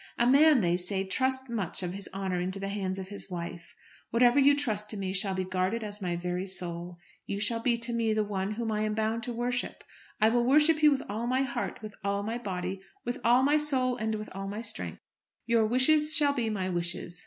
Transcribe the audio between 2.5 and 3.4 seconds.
the hands of his